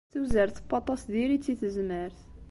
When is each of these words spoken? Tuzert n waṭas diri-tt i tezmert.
Tuzert 0.13 0.57
n 0.59 0.63
waṭas 0.69 1.01
diri-tt 1.11 1.53
i 1.53 1.55
tezmert. 1.61 2.19